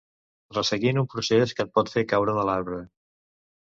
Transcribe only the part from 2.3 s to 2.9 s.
de l'arbre.